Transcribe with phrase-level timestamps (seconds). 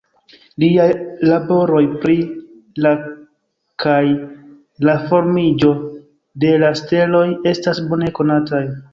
[0.61, 0.85] Liaj
[1.31, 2.15] laboroj pri
[2.85, 2.93] la
[3.83, 3.99] kaj
[4.89, 5.69] la formiĝo
[6.45, 8.63] de la steloj estas bone konataj.